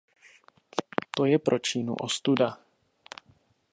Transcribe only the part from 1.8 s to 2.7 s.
ostuda.